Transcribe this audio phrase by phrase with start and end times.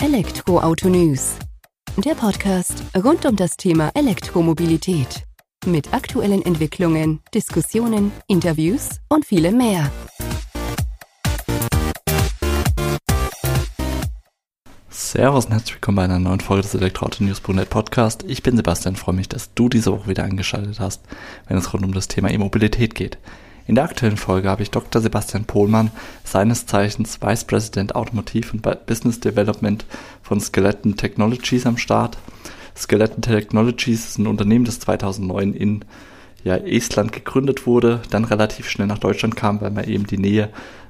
[0.00, 1.34] Elektroauto News.
[1.96, 5.24] Der Podcast rund um das Thema Elektromobilität.
[5.66, 9.90] Mit aktuellen Entwicklungen, Diskussionen, Interviews und vielem mehr.
[14.88, 18.24] Servus und herzlich willkommen bei einer neuen Folge des Elektroauto-News.net Podcast.
[18.28, 21.02] Ich bin Sebastian, freue mich, dass du diese Woche wieder eingeschaltet hast,
[21.48, 23.18] wenn es rund um das Thema E-Mobilität geht.
[23.68, 25.02] In der aktuellen Folge habe ich Dr.
[25.02, 25.90] Sebastian Pohlmann,
[26.24, 29.84] seines Zeichens Vice President Automotiv und Business Development
[30.22, 32.16] von Skeleton Technologies am Start.
[32.74, 35.84] Skeleton Technologies ist ein Unternehmen, das 2009 in
[36.44, 40.48] ja, Estland gegründet wurde, dann relativ schnell nach Deutschland kam, weil man eben die Nähe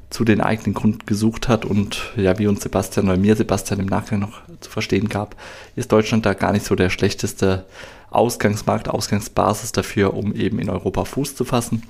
[0.09, 3.87] zu den eigenen Kunden gesucht hat und ja, wie uns Sebastian oder mir Sebastian im
[3.87, 5.35] Nachgang noch zu verstehen gab,
[5.75, 7.65] ist Deutschland da gar nicht so der schlechteste
[8.11, 11.83] Ausgangsmarkt, Ausgangsbasis dafür, um eben in Europa Fuß zu fassen.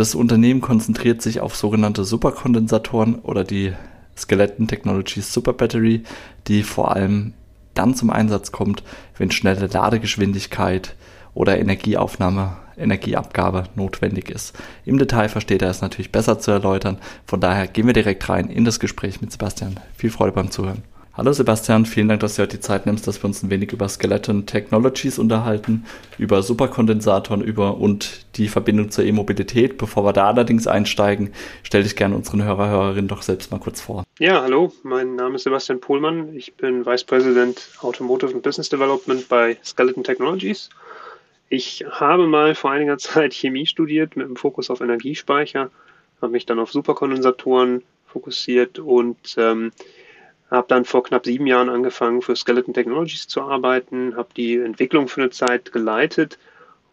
[0.00, 3.74] Das Unternehmen konzentriert sich auf sogenannte Superkondensatoren oder die
[4.16, 6.04] Skeleton Technologies Super Battery,
[6.48, 7.34] die vor allem
[7.74, 8.82] dann zum Einsatz kommt,
[9.18, 10.96] wenn schnelle Ladegeschwindigkeit
[11.34, 14.58] oder Energieaufnahme, Energieabgabe notwendig ist.
[14.86, 16.96] Im Detail versteht er es natürlich besser zu erläutern.
[17.26, 19.78] Von daher gehen wir direkt rein in das Gespräch mit Sebastian.
[19.94, 20.82] Viel Freude beim Zuhören.
[21.12, 23.72] Hallo Sebastian, vielen Dank, dass du heute die Zeit nimmst, dass wir uns ein wenig
[23.72, 25.84] über Skeleton Technologies unterhalten,
[26.18, 29.76] über Superkondensatoren über und die Verbindung zur E-Mobilität.
[29.76, 31.32] Bevor wir da allerdings einsteigen,
[31.64, 34.04] stell dich gerne unseren Hörer, Hörerinnen doch selbst mal kurz vor.
[34.20, 36.32] Ja, hallo, mein Name ist Sebastian Pohlmann.
[36.36, 40.70] Ich bin Vice President Automotive and Business Development bei Skeleton Technologies.
[41.48, 45.72] Ich habe mal vor einiger Zeit Chemie studiert mit dem Fokus auf Energiespeicher,
[46.22, 49.72] habe mich dann auf Superkondensatoren fokussiert und ähm,
[50.50, 55.08] habe dann vor knapp sieben Jahren angefangen, für Skeleton Technologies zu arbeiten, habe die Entwicklung
[55.08, 56.38] für eine Zeit geleitet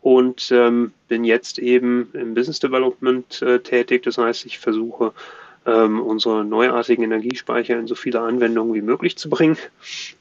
[0.01, 4.03] und ähm, bin jetzt eben im Business Development äh, tätig.
[4.03, 5.11] Das heißt, ich versuche,
[5.65, 9.57] ähm, unsere neuartigen Energiespeicher in so viele Anwendungen wie möglich zu bringen.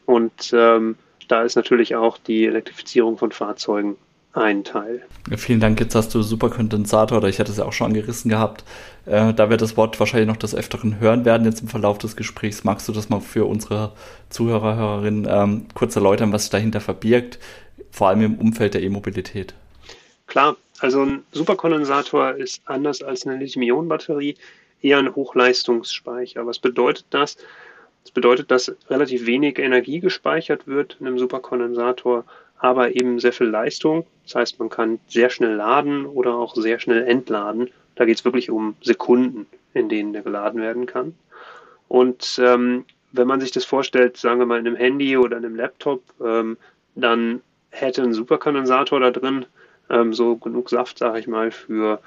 [0.05, 0.97] Und ähm,
[1.29, 3.97] da ist natürlich auch die Elektrifizierung von Fahrzeugen
[4.37, 5.03] ein Teil.
[5.37, 5.81] Vielen Dank.
[5.81, 8.65] Jetzt hast du Superkondensator, oder ich hatte es ja auch schon angerissen gehabt.
[9.07, 12.17] Äh, da wir das Wort wahrscheinlich noch des Öfteren hören werden jetzt im Verlauf des
[12.17, 13.93] Gesprächs, magst du das mal für unsere
[14.29, 17.39] Zuhörer, Hörerinnen ähm, kurz erläutern, was sich dahinter verbirgt,
[17.91, 19.55] vor allem im Umfeld der E-Mobilität?
[20.27, 24.37] Klar, also ein Superkondensator ist anders als eine Lithium-Ionen-Batterie
[24.83, 26.47] eher ein Hochleistungsspeicher.
[26.47, 27.37] Was bedeutet das?
[28.03, 32.25] Das bedeutet, dass relativ wenig Energie gespeichert wird in einem Superkondensator
[32.59, 34.07] aber eben sehr viel Leistung.
[34.27, 37.71] Das heißt, man kann sehr schnell laden oder auch sehr schnell entladen.
[37.95, 41.15] Da geht es wirklich um Sekunden, in denen der geladen werden kann.
[41.89, 45.45] Und ähm, wenn man sich das vorstellt, sagen wir mal in einem Handy oder in
[45.45, 46.57] einem Laptop, ähm,
[46.97, 49.47] dann hätte ein Superkondensator da drin
[49.89, 52.01] ähm, so genug Saft, sage ich mal, für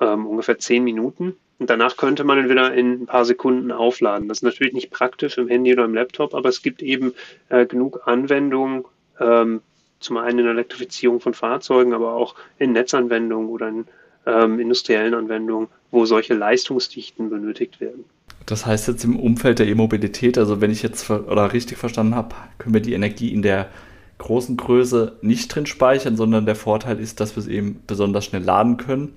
[0.00, 1.36] ähm, ungefähr zehn Minuten.
[1.58, 4.28] Und danach könnte man ihn wieder in ein paar Sekunden aufladen.
[4.28, 7.14] Das ist natürlich nicht praktisch im Handy oder im Laptop, aber es gibt eben
[7.48, 8.84] äh, genug Anwendungen,
[9.20, 9.62] ähm,
[10.04, 13.86] zum einen in der Elektrifizierung von Fahrzeugen, aber auch in Netzanwendungen oder in
[14.26, 18.04] ähm, industriellen Anwendungen, wo solche Leistungsdichten benötigt werden.
[18.46, 22.34] Das heißt jetzt im Umfeld der E-Mobilität, also wenn ich jetzt oder richtig verstanden habe,
[22.58, 23.68] können wir die Energie in der
[24.18, 28.42] großen Größe nicht drin speichern, sondern der Vorteil ist, dass wir es eben besonders schnell
[28.42, 29.14] laden können.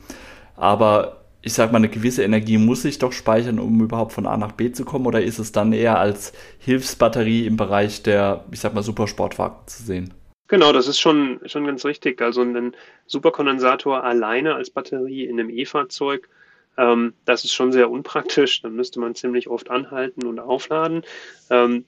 [0.56, 4.38] Aber ich sage mal, eine gewisse Energie muss ich doch speichern, um überhaupt von A
[4.38, 8.60] nach B zu kommen, oder ist es dann eher als Hilfsbatterie im Bereich der, ich
[8.60, 10.14] sag mal, Supersportwagen zu sehen?
[10.48, 12.22] Genau, das ist schon, schon ganz richtig.
[12.22, 12.76] Also ein
[13.06, 16.30] Superkondensator alleine als Batterie in einem E-Fahrzeug,
[16.78, 18.62] ähm, das ist schon sehr unpraktisch.
[18.62, 21.04] Dann müsste man ziemlich oft anhalten und aufladen.
[21.50, 21.86] Ähm,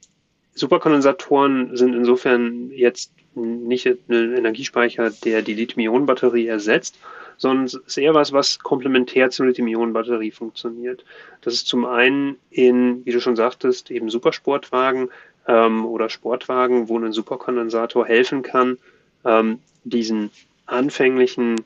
[0.55, 6.97] Superkondensatoren sind insofern jetzt nicht ein Energiespeicher, der die Lithium-Ionen-Batterie ersetzt,
[7.37, 11.05] sondern es ist eher was, was komplementär zur Lithium-Ionen-Batterie funktioniert.
[11.41, 15.09] Das ist zum einen in, wie du schon sagtest, eben Supersportwagen
[15.49, 18.77] ähm, oder Sportwagen, wo ein Superkondensator helfen kann,
[19.25, 20.29] ähm, diesen
[20.67, 21.65] anfänglichen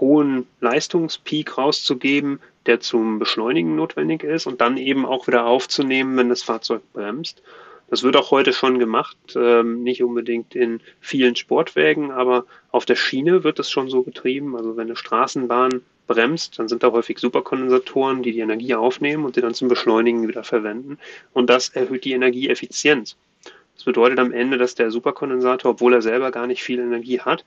[0.00, 6.28] hohen Leistungspeak rauszugeben, der zum Beschleunigen notwendig ist und dann eben auch wieder aufzunehmen, wenn
[6.28, 7.42] das Fahrzeug bremst.
[7.88, 12.96] Das wird auch heute schon gemacht, ähm, nicht unbedingt in vielen Sportwägen, aber auf der
[12.96, 14.56] Schiene wird das schon so betrieben.
[14.56, 19.36] Also wenn eine Straßenbahn bremst, dann sind da häufig Superkondensatoren, die die Energie aufnehmen und
[19.36, 20.98] die dann zum Beschleunigen wieder verwenden.
[21.32, 23.16] Und das erhöht die Energieeffizienz.
[23.74, 27.44] Das bedeutet am Ende, dass der Superkondensator, obwohl er selber gar nicht viel Energie hat,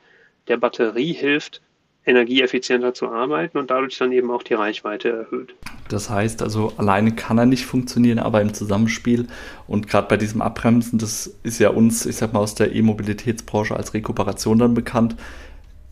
[0.47, 1.61] der Batterie hilft,
[2.06, 5.53] energieeffizienter zu arbeiten und dadurch dann eben auch die Reichweite erhöht.
[5.89, 9.27] Das heißt also, alleine kann er nicht funktionieren, aber im Zusammenspiel
[9.67, 13.75] und gerade bei diesem Abbremsen, das ist ja uns, ich sag mal, aus der E-Mobilitätsbranche
[13.75, 15.15] als Rekuperation dann bekannt,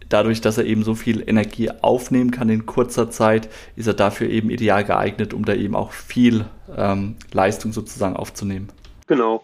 [0.09, 4.29] dadurch, dass er eben so viel Energie aufnehmen kann in kurzer Zeit, ist er dafür
[4.29, 6.45] eben ideal geeignet, um da eben auch viel
[6.75, 8.69] ähm, Leistung sozusagen aufzunehmen.
[9.07, 9.43] Genau.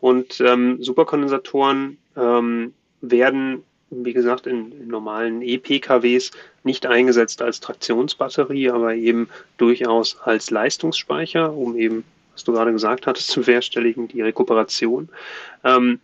[0.00, 6.30] Und ähm, Superkondensatoren ähm, werden, wie gesagt, in, in normalen E-PKWs
[6.62, 13.06] nicht eingesetzt als Traktionsbatterie, aber eben durchaus als Leistungsspeicher, um eben, was du gerade gesagt
[13.06, 15.08] hattest, zu bewerkstelligen, die Rekuperation.
[15.64, 16.00] Ähm,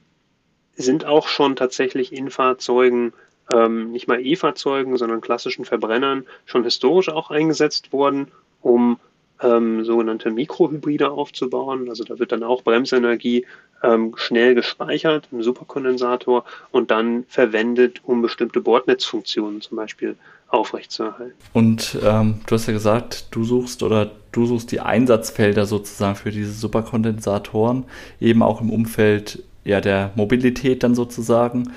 [0.77, 3.13] sind auch schon tatsächlich in Fahrzeugen,
[3.53, 8.29] ähm, nicht mal E-Fahrzeugen, sondern klassischen Verbrennern schon historisch auch eingesetzt worden,
[8.63, 8.99] um
[9.43, 11.89] ähm, sogenannte Mikrohybride aufzubauen.
[11.89, 13.47] Also da wird dann auch Bremsenergie
[13.83, 20.17] ähm, schnell gespeichert im Superkondensator und dann verwendet, um bestimmte Bordnetzfunktionen zum Beispiel
[20.49, 21.35] aufrechtzuerhalten.
[21.53, 26.31] Und ähm, du hast ja gesagt, du suchst oder du suchst die Einsatzfelder sozusagen für
[26.31, 27.85] diese Superkondensatoren,
[28.21, 31.73] eben auch im Umfeld ja, der Mobilität dann sozusagen.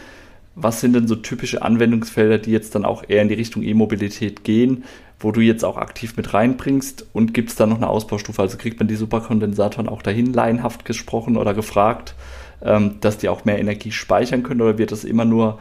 [0.59, 4.43] Was sind denn so typische Anwendungsfelder, die jetzt dann auch eher in die Richtung E-Mobilität
[4.43, 4.85] gehen,
[5.19, 7.05] wo du jetzt auch aktiv mit reinbringst?
[7.13, 8.41] Und gibt es da noch eine Ausbaustufe?
[8.41, 12.15] Also kriegt man die Superkondensatoren auch dahin laienhaft gesprochen oder gefragt,
[12.63, 15.59] ähm, dass die auch mehr Energie speichern können oder wird das immer nur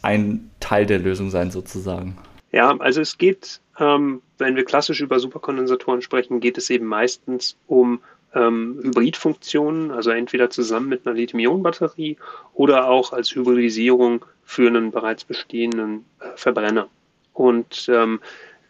[0.00, 2.16] ein Teil der Lösung sein sozusagen?
[2.50, 7.58] Ja, also es geht, ähm, wenn wir klassisch über Superkondensatoren sprechen, geht es eben meistens
[7.66, 8.00] um
[8.34, 12.16] ähm, Hybridfunktionen, also entweder zusammen mit einer Lithium-Ionen-Batterie
[12.54, 16.88] oder auch als Hybridisierung für einen bereits bestehenden äh, Verbrenner.
[17.32, 18.20] Und ähm,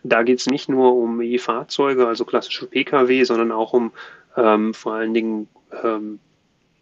[0.02, 3.92] da geht es nicht nur um E-Fahrzeuge, also klassische Pkw, sondern auch um
[4.36, 5.48] ähm, vor allen Dingen
[5.82, 6.20] ähm,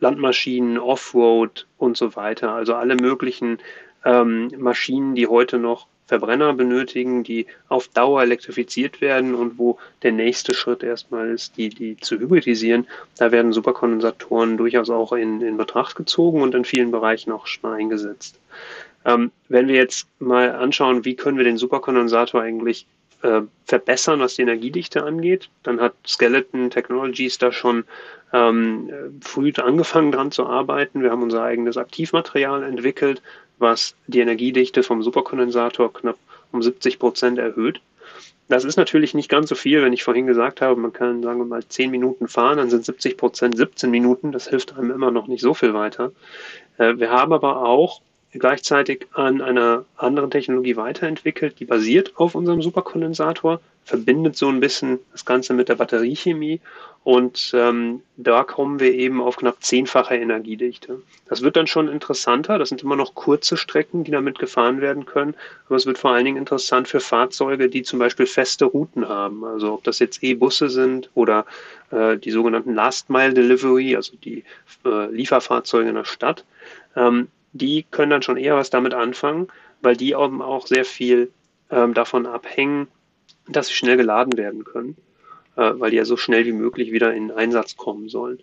[0.01, 2.53] Landmaschinen, Offroad und so weiter.
[2.53, 3.59] Also alle möglichen
[4.05, 10.12] ähm, Maschinen, die heute noch Verbrenner benötigen, die auf Dauer elektrifiziert werden und wo der
[10.12, 12.87] nächste Schritt erstmal ist, die, die zu hybridisieren.
[13.19, 17.70] Da werden Superkondensatoren durchaus auch in, in Betracht gezogen und in vielen Bereichen auch schon
[17.70, 18.40] eingesetzt.
[19.05, 22.87] Ähm, wenn wir jetzt mal anschauen, wie können wir den Superkondensator eigentlich
[23.22, 27.84] äh, verbessern, was die Energiedichte angeht, dann hat Skeleton Technologies da schon
[28.32, 28.90] ähm,
[29.20, 31.02] früh angefangen dran zu arbeiten.
[31.02, 33.22] Wir haben unser eigenes Aktivmaterial entwickelt,
[33.58, 36.16] was die Energiedichte vom Superkondensator knapp
[36.52, 37.81] um 70 Prozent erhöht.
[38.49, 41.38] Das ist natürlich nicht ganz so viel, wenn ich vorhin gesagt habe, man kann, sagen
[41.38, 44.32] wir mal, 10 Minuten fahren, dann sind 70 Prozent 17 Minuten.
[44.32, 46.12] Das hilft einem immer noch nicht so viel weiter.
[46.78, 48.00] Äh, wir haben aber auch
[48.33, 54.99] gleichzeitig an einer anderen Technologie weiterentwickelt, die basiert auf unserem Superkondensator, verbindet so ein bisschen
[55.13, 56.61] das Ganze mit der Batteriechemie
[57.05, 61.01] und ähm, da kommen wir eben auf knapp zehnfache Energiedichte.
[61.27, 62.59] Das wird dann schon interessanter.
[62.59, 65.35] Das sind immer noch kurze Strecken, die damit gefahren werden können.
[65.67, 69.43] Aber es wird vor allen Dingen interessant für Fahrzeuge, die zum Beispiel feste Routen haben.
[69.43, 71.47] Also ob das jetzt E-Busse sind oder
[71.93, 74.45] äh, die sogenannten Last Mile Delivery, also die
[74.85, 76.45] äh, Lieferfahrzeuge in der Stadt.
[76.95, 79.49] Ähm, die können dann schon eher was damit anfangen,
[79.81, 81.31] weil die auch sehr viel
[81.71, 82.89] ähm, davon abhängen,
[83.49, 84.97] dass sie schnell geladen werden können,
[85.56, 88.39] äh, weil die ja so schnell wie möglich wieder in Einsatz kommen sollen.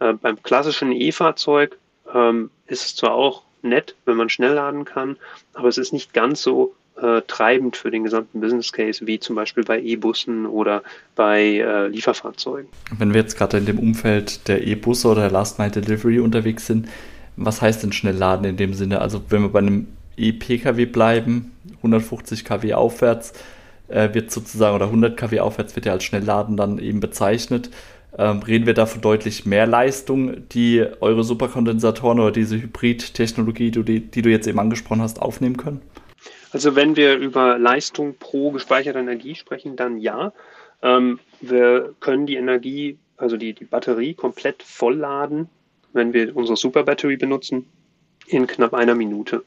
[0.00, 1.78] Äh, beim klassischen E-Fahrzeug
[2.12, 5.16] ähm, ist es zwar auch nett, wenn man schnell laden kann,
[5.54, 9.36] aber es ist nicht ganz so äh, treibend für den gesamten Business Case wie zum
[9.36, 10.82] Beispiel bei E-Bussen oder
[11.14, 12.68] bei äh, Lieferfahrzeugen.
[12.96, 16.88] Wenn wir jetzt gerade in dem Umfeld der E-Busse oder Last Mile Delivery unterwegs sind,
[17.38, 19.00] was heißt denn schnell laden in dem Sinne?
[19.00, 23.32] Also wenn wir bei einem E-Pkw bleiben, 150 kW aufwärts,
[23.88, 27.70] äh, wird sozusagen, oder 100 kW aufwärts wird ja als Schnellladen dann eben bezeichnet.
[28.16, 34.00] Ähm, reden wir da von deutlich mehr Leistung, die eure Superkondensatoren oder diese Hybrid-Technologie, die,
[34.00, 35.80] die du jetzt eben angesprochen hast, aufnehmen können?
[36.50, 40.32] Also wenn wir über Leistung pro gespeicherte Energie sprechen, dann ja.
[40.82, 45.48] Ähm, wir können die Energie, also die, die Batterie komplett vollladen
[45.92, 47.66] wenn wir unsere Super Battery benutzen,
[48.26, 49.44] in knapp einer Minute.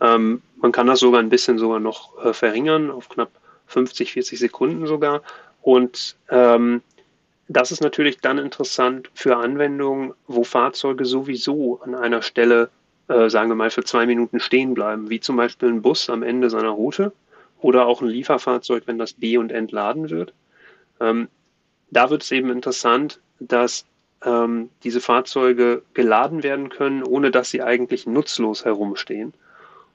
[0.00, 3.30] Ähm, man kann das sogar ein bisschen sogar noch äh, verringern, auf knapp
[3.66, 5.22] 50, 40 Sekunden sogar.
[5.62, 6.82] Und ähm,
[7.48, 12.70] das ist natürlich dann interessant für Anwendungen, wo Fahrzeuge sowieso an einer Stelle,
[13.08, 16.22] äh, sagen wir mal, für zwei Minuten stehen bleiben, wie zum Beispiel ein Bus am
[16.22, 17.12] Ende seiner Route
[17.60, 20.32] oder auch ein Lieferfahrzeug, wenn das B- und entladen wird.
[21.00, 21.28] Ähm,
[21.90, 23.86] da wird es eben interessant, dass
[24.24, 29.32] ähm, diese Fahrzeuge geladen werden können, ohne dass sie eigentlich nutzlos herumstehen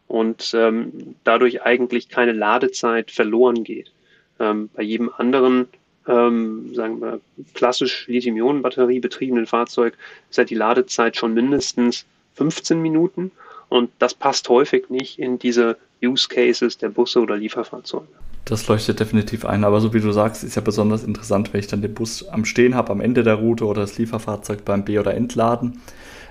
[0.07, 3.91] und ähm, dadurch eigentlich keine Ladezeit verloren geht.
[4.39, 5.67] Ähm, bei jedem anderen,
[6.07, 7.19] ähm, sagen wir,
[7.53, 9.97] klassisch Lithium-Ionen-Batterie betriebenen Fahrzeug
[10.29, 13.31] ist ja die Ladezeit schon mindestens 15 Minuten
[13.69, 18.07] und das passt häufig nicht in diese Use Cases der Busse oder Lieferfahrzeuge.
[18.45, 21.67] Das leuchtet definitiv ein, aber so wie du sagst, ist ja besonders interessant, wenn ich
[21.67, 24.99] dann den Bus am Stehen habe, am Ende der Route oder das Lieferfahrzeug beim B-
[24.99, 25.81] oder Entladen.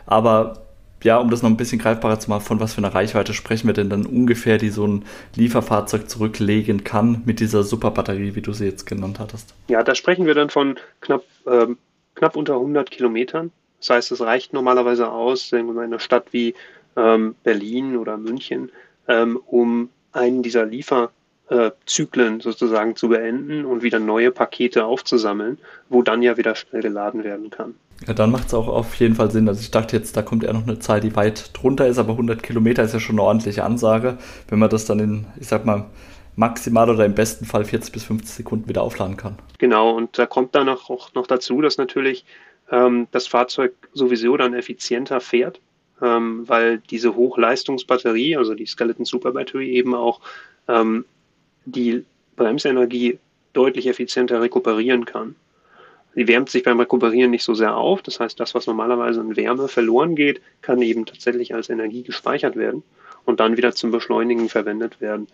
[0.05, 0.63] Aber
[1.05, 3.67] ja, um das noch ein bisschen greifbarer zu machen, von was für einer Reichweite sprechen
[3.67, 5.05] wir denn dann ungefähr, die so ein
[5.35, 9.55] Lieferfahrzeug zurücklegen kann mit dieser Superbatterie, wie du sie jetzt genannt hattest?
[9.69, 11.79] Ja, da sprechen wir dann von knapp, ähm,
[12.15, 13.51] knapp unter 100 Kilometern.
[13.81, 16.55] Das heißt, es reicht normalerweise aus, sagen wir mal in einer Stadt wie
[16.97, 18.71] ähm, Berlin oder München,
[19.09, 20.67] ähm, um einen dieser
[21.53, 27.25] Lieferzyklen sozusagen zu beenden und wieder neue Pakete aufzusammeln, wo dann ja wieder schnell geladen
[27.25, 27.75] werden kann.
[28.07, 29.49] Ja, dann macht es auch auf jeden Fall Sinn.
[29.49, 32.13] Also ich dachte jetzt, da kommt eher noch eine Zahl, die weit drunter ist, aber
[32.13, 34.19] 100 Kilometer ist ja schon eine ordentliche Ansage,
[34.49, 35.87] wenn man das dann in, ich sag mal,
[36.35, 39.37] maximal oder im besten Fall 40 bis 50 Sekunden wieder aufladen kann.
[39.59, 42.25] Genau, und da kommt dann auch noch dazu, dass natürlich
[42.71, 45.61] ähm, das Fahrzeug sowieso dann effizienter fährt,
[46.01, 50.21] ähm, weil diese Hochleistungsbatterie, also die Skeleton Super Battery, eben auch
[50.69, 51.05] ähm,
[51.65, 52.05] die
[52.37, 53.19] Bremsenergie
[53.53, 55.35] deutlich effizienter rekuperieren kann.
[56.15, 58.03] Sie wärmt sich beim Rekuperieren nicht so sehr auf.
[58.03, 62.57] Das heißt, das, was normalerweise in Wärme verloren geht, kann eben tatsächlich als Energie gespeichert
[62.57, 62.83] werden
[63.25, 65.27] und dann wieder zum Beschleunigen verwendet werden.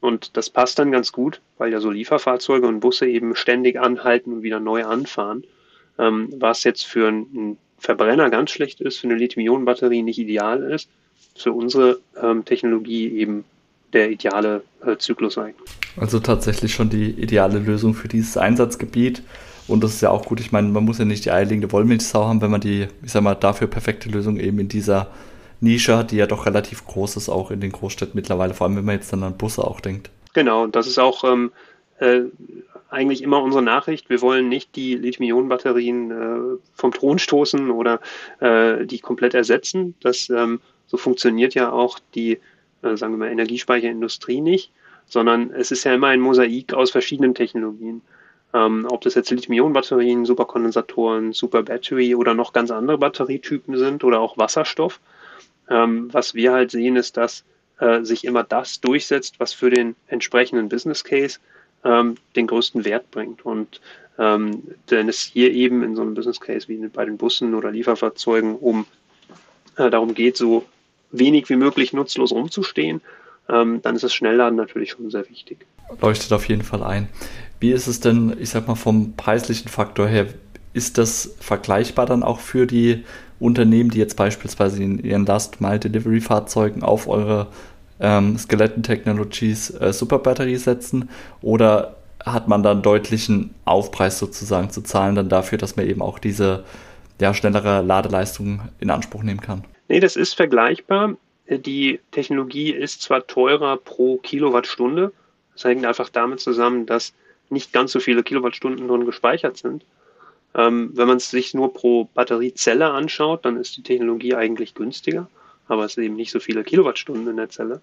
[0.00, 4.32] Und das passt dann ganz gut, weil ja so Lieferfahrzeuge und Busse eben ständig anhalten
[4.32, 5.44] und wieder neu anfahren.
[5.98, 10.88] Ähm, was jetzt für einen Verbrenner ganz schlecht ist, für eine Lithium-Ionen-Batterie nicht ideal ist,
[11.36, 13.44] für unsere ähm, Technologie eben
[13.92, 15.54] der ideale äh, Zyklus sein.
[15.96, 19.22] Also tatsächlich schon die ideale Lösung für dieses Einsatzgebiet.
[19.68, 20.40] Und das ist ja auch gut.
[20.40, 23.22] Ich meine, man muss ja nicht die eierlegende Wollmilchsau haben, wenn man die, ich sag
[23.22, 25.08] mal, dafür perfekte Lösung eben in dieser
[25.60, 28.76] Nische hat, die ja doch relativ groß ist, auch in den Großstädten mittlerweile, vor allem
[28.76, 30.10] wenn man jetzt dann an Busse auch denkt.
[30.34, 31.52] Genau, und das ist auch ähm,
[32.00, 32.22] äh,
[32.90, 34.10] eigentlich immer unsere Nachricht.
[34.10, 38.00] Wir wollen nicht die Lithium-Ionen-Batterien äh, vom Thron stoßen oder
[38.40, 39.94] äh, die komplett ersetzen.
[40.00, 42.38] Das ähm, so funktioniert ja auch die,
[42.82, 44.70] äh, sagen wir mal, Energiespeicherindustrie nicht,
[45.06, 48.02] sondern es ist ja immer ein Mosaik aus verschiedenen Technologien.
[48.54, 54.20] Ähm, ob das jetzt Lithium-Ionen-Batterien, Superkondensatoren, Super Battery oder noch ganz andere Batterietypen sind oder
[54.20, 55.00] auch Wasserstoff.
[55.70, 57.44] Ähm, was wir halt sehen, ist, dass
[57.78, 61.38] äh, sich immer das durchsetzt, was für den entsprechenden Business Case
[61.84, 63.46] ähm, den größten Wert bringt.
[63.46, 63.80] Und
[64.18, 67.70] ähm, denn es hier eben in so einem Business Case wie bei den Bussen oder
[67.70, 68.86] Lieferfahrzeugen um
[69.76, 70.64] äh, darum geht, so
[71.12, 73.00] wenig wie möglich nutzlos rumzustehen,
[73.48, 75.66] ähm, dann ist das Schnellladen natürlich schon sehr wichtig.
[76.00, 77.08] Leuchtet auf jeden Fall ein.
[77.60, 80.26] Wie ist es denn, ich sag mal, vom preislichen Faktor her?
[80.72, 83.04] Ist das vergleichbar dann auch für die
[83.38, 87.48] Unternehmen, die jetzt beispielsweise in ihren Last-Mile-Delivery-Fahrzeugen auf eure
[88.00, 91.10] ähm, Skeleton Technologies äh, Superbatterie setzen?
[91.42, 96.18] Oder hat man dann deutlichen Aufpreis sozusagen zu zahlen, dann dafür, dass man eben auch
[96.18, 96.64] diese
[97.20, 99.64] ja, schnellere Ladeleistung in Anspruch nehmen kann?
[99.92, 101.18] Nee, das ist vergleichbar.
[101.46, 105.12] Die Technologie ist zwar teurer pro Kilowattstunde,
[105.52, 107.12] das hängt einfach damit zusammen, dass
[107.50, 109.84] nicht ganz so viele Kilowattstunden drin gespeichert sind.
[110.54, 115.28] Ähm, wenn man es sich nur pro Batteriezelle anschaut, dann ist die Technologie eigentlich günstiger,
[115.68, 117.82] aber es sind eben nicht so viele Kilowattstunden in der Zelle.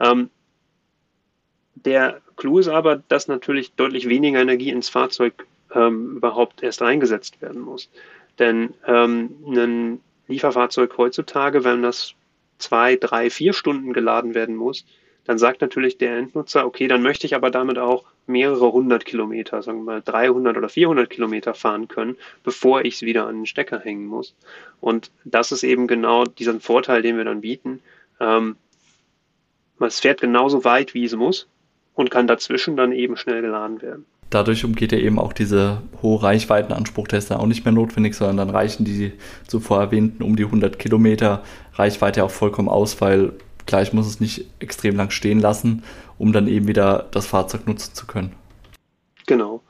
[0.00, 0.30] Ähm,
[1.76, 5.46] der Clou ist aber, dass natürlich deutlich weniger Energie ins Fahrzeug
[5.76, 7.88] ähm, überhaupt erst eingesetzt werden muss.
[8.40, 12.14] Denn ähm, ein Lieferfahrzeug heutzutage, wenn das
[12.58, 14.84] zwei, drei, vier Stunden geladen werden muss,
[15.24, 19.62] dann sagt natürlich der Endnutzer, okay, dann möchte ich aber damit auch mehrere hundert Kilometer,
[19.62, 23.46] sagen wir mal 300 oder 400 Kilometer fahren können, bevor ich es wieder an den
[23.46, 24.34] Stecker hängen muss.
[24.80, 27.80] Und das ist eben genau dieser Vorteil, den wir dann bieten.
[28.18, 28.56] Ähm,
[29.78, 31.48] es fährt genauso weit, wie es muss
[31.94, 34.06] und kann dazwischen dann eben schnell geladen werden.
[34.30, 38.14] Dadurch umgeht er eben auch diese hohe Reichweitenanspruch, der ist dann auch nicht mehr notwendig,
[38.14, 39.12] sondern dann reichen die
[39.46, 41.42] zuvor erwähnten um die 100 Kilometer
[41.74, 43.32] Reichweite auch vollkommen aus, weil
[43.66, 45.82] gleich muss es nicht extrem lang stehen lassen,
[46.16, 48.32] um dann eben wieder das Fahrzeug nutzen zu können.
[49.26, 49.62] Genau.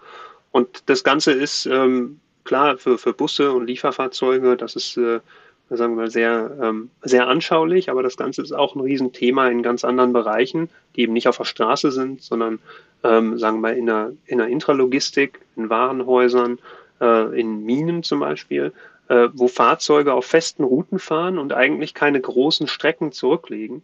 [0.53, 5.21] Und das Ganze ist ähm, klar für, für Busse und Lieferfahrzeuge, das ist, äh,
[5.71, 9.63] sagen wir mal, sehr, ähm, sehr anschaulich, aber das Ganze ist auch ein Riesenthema in
[9.63, 12.59] ganz anderen Bereichen, die eben nicht auf der Straße sind, sondern,
[13.03, 16.59] ähm, sagen wir mal, in der, in der Intralogistik, in Warenhäusern,
[17.01, 18.73] äh, in Minen zum Beispiel,
[19.09, 23.83] äh, wo Fahrzeuge auf festen Routen fahren und eigentlich keine großen Strecken zurücklegen.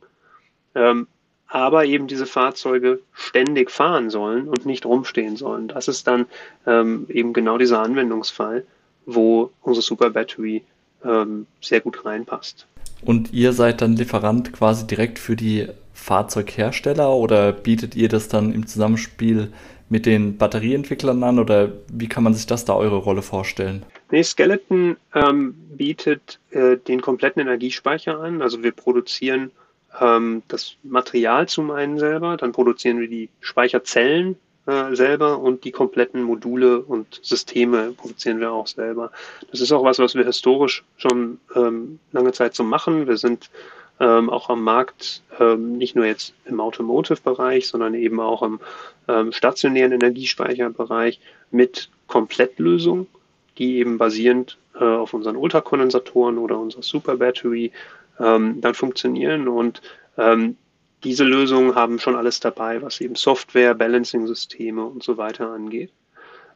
[0.75, 1.07] Ähm,
[1.49, 5.69] aber eben diese Fahrzeuge ständig fahren sollen und nicht rumstehen sollen.
[5.69, 6.27] Das ist dann
[6.67, 8.67] ähm, eben genau dieser Anwendungsfall,
[9.07, 10.65] wo unsere Super Battery
[11.05, 12.67] ähm, sehr gut reinpasst.
[13.03, 18.53] Und ihr seid dann Lieferant quasi direkt für die Fahrzeughersteller oder bietet ihr das dann
[18.53, 19.53] im Zusammenspiel
[19.89, 23.85] mit den Batterieentwicklern an oder wie kann man sich das da eure Rolle vorstellen?
[24.11, 28.43] Nee, Skeleton ähm, bietet äh, den kompletten Energiespeicher an.
[28.43, 29.51] Also wir produzieren
[30.01, 35.73] ähm, das Material zum einen selber, dann produzieren wir die Speicherzellen äh, selber und die
[35.73, 39.11] kompletten Module und Systeme produzieren wir auch selber.
[39.51, 43.07] Das ist auch was, was wir historisch schon ähm, lange Zeit so machen.
[43.07, 43.51] Wir sind
[43.99, 48.61] ähm, auch am Markt, ähm, nicht nur jetzt im Automotive-Bereich, sondern eben auch im
[49.09, 51.21] ähm, stationären Energiespeicherbereich
[51.51, 53.07] mit Komplettlösungen
[53.59, 57.73] die eben basierend äh, auf unseren Ultrakondensatoren oder unserer Super Battery
[58.19, 59.49] ähm, dann funktionieren.
[59.49, 59.83] Und
[60.19, 60.57] ähm,
[61.07, 65.93] diese Lösungen haben schon alles dabei, was eben Software, Balancing-Systeme und so weiter angeht.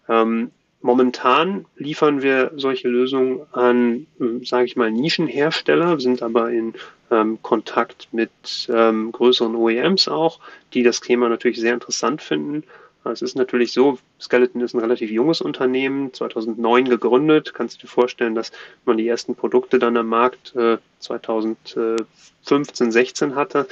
[0.08, 0.50] Ähm,
[0.82, 6.74] momentan liefern wir solche Lösungen an, ähm, sage ich mal, Nischenhersteller, sind aber in
[7.12, 10.40] ähm, Kontakt mit ähm, größeren OEMs auch,
[10.74, 12.64] die das Thema natürlich sehr interessant finden.
[13.04, 17.54] Es ist natürlich so, Skeleton ist ein relativ junges Unternehmen, 2009 gegründet.
[17.54, 18.52] Kannst du dir vorstellen, dass
[18.84, 23.66] man die ersten Produkte dann am Markt äh, 2015, 16 hatte.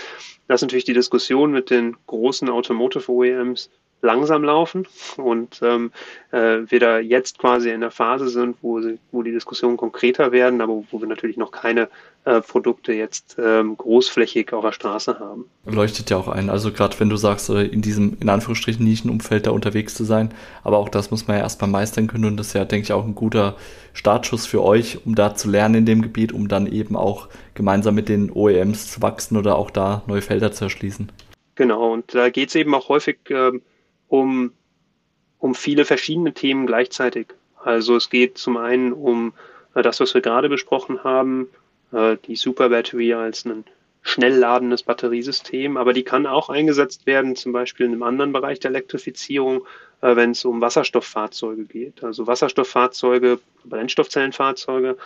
[0.46, 3.68] Das ist natürlich die Diskussion mit den großen Automotive OEMs
[4.00, 4.86] langsam laufen
[5.16, 5.90] und ähm,
[6.30, 10.30] äh, wir da jetzt quasi in der Phase sind, wo, sie, wo die Diskussionen konkreter
[10.30, 11.88] werden, aber wo wir natürlich noch keine
[12.24, 15.46] äh, Produkte jetzt ähm, großflächig auf der Straße haben.
[15.64, 16.48] Leuchtet ja auch ein.
[16.48, 20.32] Also gerade wenn du sagst, äh, in diesem in Anführungsstrichen Nischenumfeld da unterwegs zu sein,
[20.62, 22.92] aber auch das muss man ja erstmal meistern können und das ist ja, denke ich,
[22.92, 23.56] auch ein guter
[23.94, 27.96] Startschuss für euch, um da zu lernen in dem Gebiet, um dann eben auch gemeinsam
[27.96, 31.10] mit den OEMs zu wachsen oder auch da neue Felder zu erschließen.
[31.56, 33.62] Genau, und da geht es eben auch häufig ähm,
[34.08, 34.52] um,
[35.38, 37.28] um viele verschiedene Themen gleichzeitig.
[37.62, 39.32] Also es geht zum einen um
[39.74, 41.48] äh, das, was wir gerade besprochen haben,
[41.92, 43.64] äh, die Super Battery als ein
[44.02, 48.60] schnell ladendes Batteriesystem, aber die kann auch eingesetzt werden, zum Beispiel in einem anderen Bereich
[48.60, 49.66] der Elektrifizierung,
[50.00, 52.02] äh, wenn es um Wasserstofffahrzeuge geht.
[52.02, 54.96] Also Wasserstofffahrzeuge, Brennstoffzellenfahrzeuge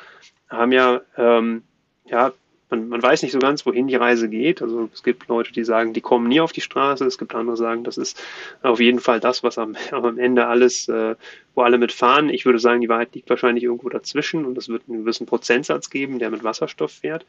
[0.49, 1.63] haben ja, ähm,
[2.05, 2.33] ja
[2.73, 4.63] man, man weiß nicht so ganz, wohin die Reise geht.
[4.63, 7.05] Also es gibt Leute, die sagen, die kommen nie auf die Straße.
[7.05, 8.21] Es gibt andere, die sagen, das ist
[8.63, 11.15] auf jeden Fall das, was am, am Ende alles, äh,
[11.55, 12.31] wo alle mitfahren.
[12.31, 15.91] Ich würde sagen, die Wahrheit liegt wahrscheinlich irgendwo dazwischen und es wird einen gewissen Prozentsatz
[15.91, 17.27] geben, der mit Wasserstoff fährt.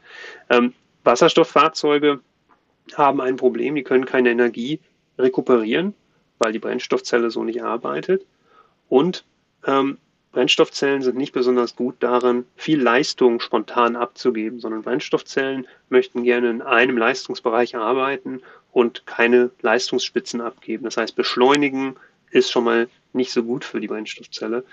[0.48, 0.72] Ähm,
[1.04, 2.20] Wasserstofffahrzeuge
[2.94, 4.80] haben ein Problem, die können keine Energie
[5.18, 5.94] rekuperieren,
[6.38, 8.24] weil die Brennstoffzelle so nicht arbeitet.
[8.88, 9.24] Und
[9.66, 9.98] ähm,
[10.34, 16.60] Brennstoffzellen sind nicht besonders gut darin, viel Leistung spontan abzugeben, sondern Brennstoffzellen möchten gerne in
[16.60, 18.42] einem Leistungsbereich arbeiten
[18.72, 20.84] und keine Leistungsspitzen abgeben.
[20.84, 21.96] Das heißt, beschleunigen
[22.32, 24.64] ist schon mal nicht so gut für die Brennstoffzelle.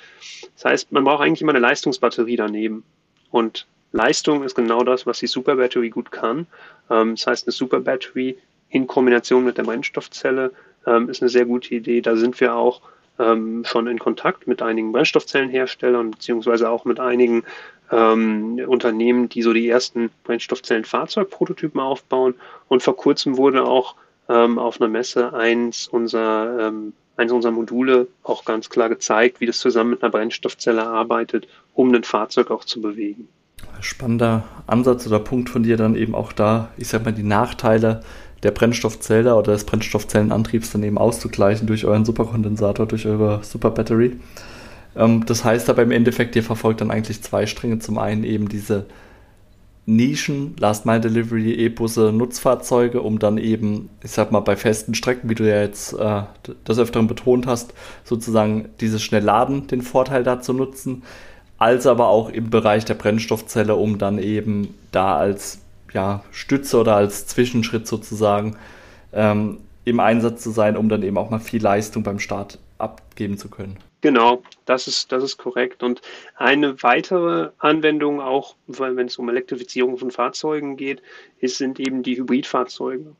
[0.55, 2.83] Das heißt, man braucht eigentlich immer eine Leistungsbatterie daneben.
[3.29, 6.47] Und Leistung ist genau das, was die Super Battery gut kann.
[6.89, 8.35] Ähm, das heißt, eine Super Battery
[8.69, 10.51] in Kombination mit der Brennstoffzelle
[10.87, 12.01] ähm, ist eine sehr gute Idee.
[12.01, 12.81] Da sind wir auch
[13.19, 17.43] ähm, schon in Kontakt mit einigen Brennstoffzellenherstellern beziehungsweise auch mit einigen
[17.91, 22.35] ähm, Unternehmen, die so die ersten Brennstoffzellenfahrzeugprototypen aufbauen.
[22.67, 23.95] Und vor kurzem wurde auch
[24.29, 29.45] ähm, auf einer Messe eins unserer, ähm, eins unserer Module auch ganz klar gezeigt, wie
[29.45, 33.27] das zusammen mit einer Brennstoffzelle arbeitet, um ein Fahrzeug auch zu bewegen.
[33.81, 38.03] Spannender Ansatz oder Punkt von dir dann eben auch da, ich sag mal, die Nachteile
[38.43, 44.17] der Brennstoffzelle oder des Brennstoffzellenantriebs dann eben auszugleichen durch euren Superkondensator, durch eure Super Battery.
[44.95, 47.79] Ähm, das heißt aber im Endeffekt, ihr verfolgt dann eigentlich zwei Stränge.
[47.79, 48.85] Zum einen eben diese
[49.85, 55.29] Nischen, Last Mile Delivery, E-Busse, Nutzfahrzeuge, um dann eben, ich sag mal, bei festen Strecken,
[55.29, 56.23] wie du ja jetzt äh,
[56.63, 57.73] das Öfteren betont hast,
[58.03, 61.03] sozusagen dieses Schnellladen den Vorteil da zu nutzen,
[61.57, 65.59] als aber auch im Bereich der Brennstoffzelle, um dann eben da als
[65.93, 68.57] ja, Stütze oder als Zwischenschritt sozusagen
[69.13, 73.37] ähm, im Einsatz zu sein, um dann eben auch mal viel Leistung beim Start abgeben
[73.37, 73.77] zu können.
[74.01, 75.83] Genau, das ist, das ist korrekt.
[75.83, 76.01] Und
[76.35, 81.03] eine weitere Anwendung, auch wenn es um Elektrifizierung von Fahrzeugen geht,
[81.39, 83.15] ist, sind eben die Hybridfahrzeuge.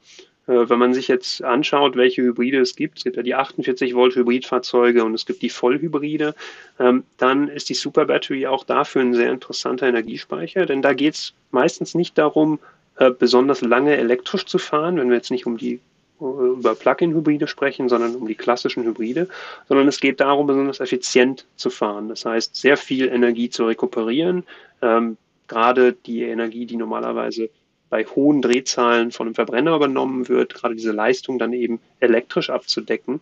[0.48, 3.94] Äh, wenn man sich jetzt anschaut, welche Hybride es gibt, es gibt ja die 48
[3.96, 6.36] Volt Hybridfahrzeuge und es gibt die Vollhybride,
[6.80, 11.16] ähm, dann ist die Super Battery auch dafür ein sehr interessanter Energiespeicher, denn da geht
[11.16, 12.60] es meistens nicht darum,
[12.98, 15.80] äh, besonders lange elektrisch zu fahren, wenn wir jetzt nicht um die
[16.20, 19.28] äh, über Plug-in-Hybride sprechen, sondern um die klassischen Hybride,
[19.68, 22.10] sondern es geht darum, besonders effizient zu fahren.
[22.10, 24.44] Das heißt, sehr viel Energie zu rekuperieren,
[24.82, 27.50] ähm, gerade die Energie, die normalerweise
[27.92, 33.22] bei hohen Drehzahlen von einem Verbrenner übernommen wird, gerade diese Leistung dann eben elektrisch abzudecken.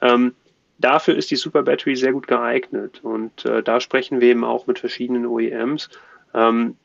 [0.00, 0.34] Ähm,
[0.78, 3.00] dafür ist die Super Battery sehr gut geeignet.
[3.04, 5.90] Und äh, da sprechen wir eben auch mit verschiedenen OEMs,
[6.34, 6.76] ähm,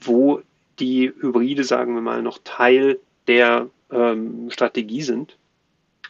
[0.00, 0.40] wo
[0.78, 5.36] die Hybride, sagen wir mal, noch Teil der ähm, Strategie sind.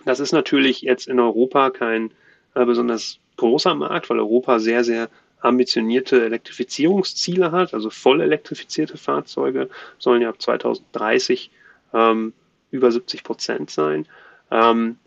[0.05, 2.11] Das ist natürlich jetzt in Europa kein
[2.55, 5.09] äh, besonders großer Markt, weil Europa sehr, sehr
[5.41, 11.51] ambitionierte Elektrifizierungsziele hat, also voll elektrifizierte Fahrzeuge sollen ja ab 2030
[11.95, 12.33] ähm,
[12.71, 14.07] über 70 Prozent sein.
[14.51, 14.99] Ähm,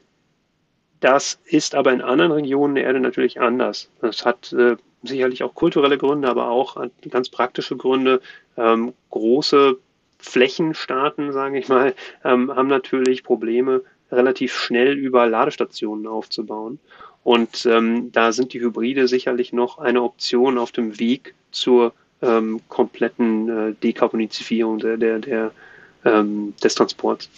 [1.00, 3.90] das ist aber in anderen Regionen der Erde natürlich anders.
[4.02, 6.78] Das hat äh, sicherlich auch kulturelle Gründe, aber auch
[7.10, 8.22] ganz praktische Gründe.
[8.56, 9.78] Ähm, große
[10.20, 16.80] Flächenstaaten, sage ich mal, ähm, haben natürlich Probleme, relativ schnell über Ladestationen aufzubauen.
[17.24, 22.62] Und ähm, da sind die Hybride sicherlich noch eine Option auf dem Weg zur ähm,
[22.68, 25.52] kompletten äh, Dekarbonifizierung der, der, der
[26.06, 27.30] ähm, des Transports.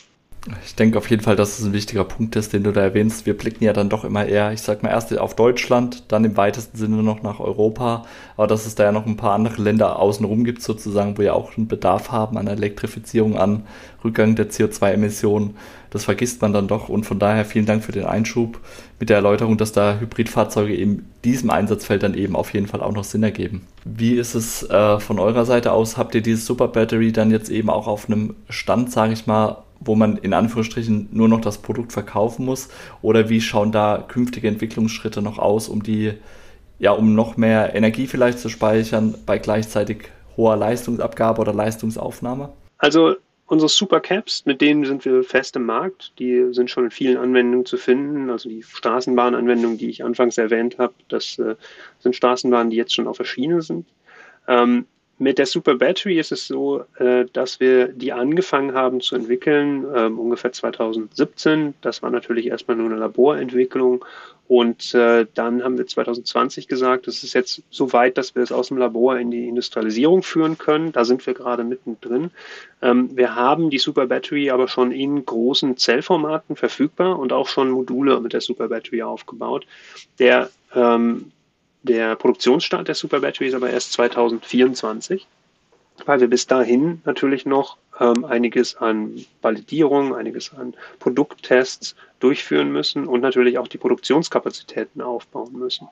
[0.65, 3.25] Ich denke auf jeden Fall, dass es ein wichtiger Punkt ist, den du da erwähnst.
[3.25, 6.35] Wir blicken ja dann doch immer eher, ich sag mal, erst auf Deutschland, dann im
[6.35, 8.05] weitesten Sinne noch nach Europa.
[8.35, 11.31] Aber dass es da ja noch ein paar andere Länder außenrum gibt, sozusagen, wo ja
[11.31, 13.63] auch einen Bedarf haben an Elektrifizierung, an
[14.03, 15.55] Rückgang der CO2-Emissionen.
[15.91, 16.89] Das vergisst man dann doch.
[16.89, 18.59] Und von daher vielen Dank für den Einschub
[18.99, 22.91] mit der Erläuterung, dass da Hybridfahrzeuge in diesem Einsatzfeld dann eben auf jeden Fall auch
[22.91, 23.61] noch Sinn ergeben.
[23.85, 25.95] Wie ist es äh, von eurer Seite aus?
[25.95, 29.63] Habt ihr dieses Super Battery dann jetzt eben auch auf einem Stand, sage ich mal,
[29.85, 32.69] wo man in Anführungsstrichen nur noch das Produkt verkaufen muss?
[33.01, 36.13] Oder wie schauen da künftige Entwicklungsschritte noch aus, um die,
[36.79, 42.49] ja, um noch mehr Energie vielleicht zu speichern bei gleichzeitig hoher Leistungsabgabe oder Leistungsaufnahme?
[42.77, 43.15] Also
[43.47, 46.13] unsere Supercaps, mit denen sind wir fest im Markt.
[46.19, 48.29] Die sind schon in vielen Anwendungen zu finden.
[48.29, 51.55] Also die Straßenbahnanwendungen, die ich anfangs erwähnt habe, das äh,
[51.99, 53.85] sind Straßenbahnen, die jetzt schon auf der Schiene sind.
[54.47, 54.85] Ähm,
[55.23, 59.85] mit der Super Battery ist es so, äh, dass wir die angefangen haben zu entwickeln,
[59.95, 61.73] ähm, ungefähr 2017.
[61.81, 64.03] Das war natürlich erstmal nur eine Laborentwicklung.
[64.49, 68.51] Und äh, dann haben wir 2020 gesagt, es ist jetzt so weit, dass wir es
[68.51, 70.91] aus dem Labor in die Industrialisierung führen können.
[70.91, 72.29] Da sind wir gerade mittendrin.
[72.81, 77.71] Ähm, wir haben die Super Battery aber schon in großen Zellformaten verfügbar und auch schon
[77.71, 79.65] Module mit der Super Battery aufgebaut.
[80.19, 81.31] Der ähm,
[81.83, 85.27] der Produktionsstart der Super Battery ist aber erst 2024,
[86.05, 93.05] weil wir bis dahin natürlich noch ähm, einiges an Validierung, einiges an Produkttests durchführen müssen
[93.05, 95.87] und natürlich auch die Produktionskapazitäten aufbauen müssen.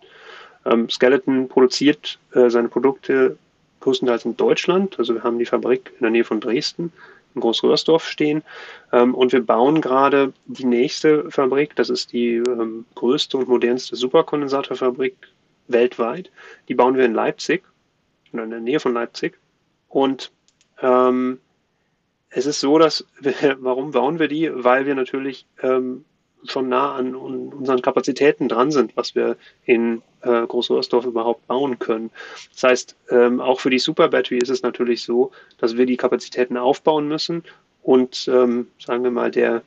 [0.65, 3.37] Ähm, Skeleton produziert äh, seine Produkte
[3.81, 4.97] größtenteils in Deutschland.
[4.97, 6.93] Also wir haben die Fabrik in der Nähe von Dresden
[7.35, 8.43] in Großröhrsdorf stehen.
[8.91, 11.75] Ähm, und wir bauen gerade die nächste Fabrik.
[11.75, 15.15] Das ist die ähm, größte und modernste Superkondensatorfabrik
[15.67, 16.31] weltweit.
[16.67, 17.63] Die bauen wir in Leipzig
[18.33, 19.37] oder in der Nähe von Leipzig.
[19.87, 20.31] Und
[20.81, 21.39] ähm,
[22.29, 24.49] es ist so, dass wir, warum bauen wir die?
[24.53, 26.05] Weil wir natürlich ähm,
[26.45, 32.09] schon nah an unseren Kapazitäten dran sind, was wir in äh, Großröhrsdorf überhaupt bauen können.
[32.53, 35.97] Das heißt, ähm, auch für die Super Battery ist es natürlich so, dass wir die
[35.97, 37.43] Kapazitäten aufbauen müssen
[37.83, 39.61] und ähm, sagen wir mal, der,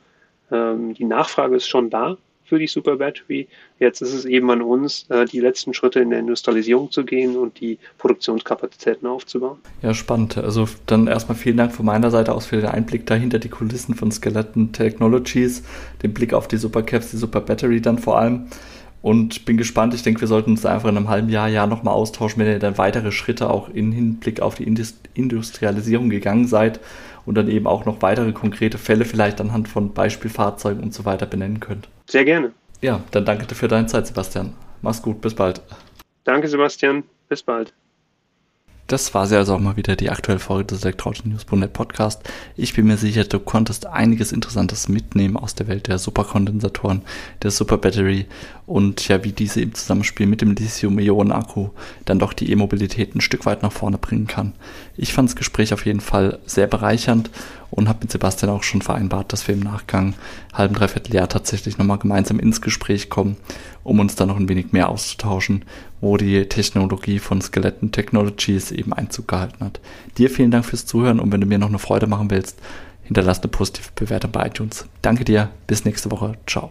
[0.51, 3.47] ähm, die Nachfrage ist schon da für die Super Battery.
[3.79, 7.35] Jetzt ist es eben an uns, äh, die letzten Schritte in der Industrialisierung zu gehen
[7.35, 9.57] und die Produktionskapazitäten aufzubauen.
[9.81, 10.37] Ja, spannend.
[10.37, 13.95] Also dann erstmal vielen Dank von meiner Seite aus für den Einblick dahinter die Kulissen
[13.95, 15.63] von Skeleton Technologies,
[16.03, 18.47] den Blick auf die Supercaps, die Super Battery dann vor allem.
[19.01, 19.93] Und bin gespannt.
[19.93, 22.57] Ich denke, wir sollten uns einfach in einem halben Jahr, Jahr nochmal austauschen, wenn ihr
[22.57, 24.63] dann weitere Schritte auch in Hinblick auf die
[25.13, 26.79] Industrialisierung gegangen seid
[27.25, 31.25] und dann eben auch noch weitere konkrete Fälle vielleicht anhand von Beispielfahrzeugen und so weiter
[31.25, 31.89] benennen könnt.
[32.09, 32.51] Sehr gerne.
[32.81, 34.53] Ja, dann danke für deine Zeit, Sebastian.
[34.81, 35.61] Mach's gut, bis bald.
[36.23, 37.03] Danke, Sebastian.
[37.29, 37.73] Bis bald.
[38.87, 42.21] Das war sie also auch mal wieder die aktuelle Folge des Elektroauto-News.net Podcast.
[42.55, 47.01] Ich bin mir sicher, du konntest einiges Interessantes mitnehmen aus der Welt der Superkondensatoren,
[47.41, 48.27] der Super Battery
[48.67, 51.69] und ja, wie diese im Zusammenspiel mit dem Lithium-Ionen-Akku
[52.05, 54.53] dann doch die E-Mobilität ein Stück weit nach vorne bringen kann.
[54.95, 57.31] Ich fand das Gespräch auf jeden Fall sehr bereichernd
[57.71, 60.13] und habe mit Sebastian auch schon vereinbart, dass wir im Nachgang
[60.53, 63.35] halben, dreiviertel Jahr tatsächlich nochmal gemeinsam ins Gespräch kommen,
[63.83, 65.65] um uns dann noch ein wenig mehr auszutauschen,
[66.05, 69.79] wo die Technologie von Skeleton Technologies eben Einzug gehalten hat.
[70.19, 72.59] Dir vielen Dank fürs Zuhören und wenn du mir noch eine Freude machen willst,
[73.01, 74.85] hinterlass eine positive Bewertung bei iTunes.
[75.01, 76.69] Danke dir, bis nächste Woche, ciao.